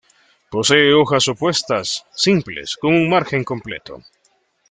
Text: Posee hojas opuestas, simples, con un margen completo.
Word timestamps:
Posee 0.49 0.95
hojas 0.95 1.27
opuestas, 1.27 2.07
simples, 2.15 2.75
con 2.75 2.91
un 2.95 3.07
margen 3.07 3.43
completo. 3.43 4.01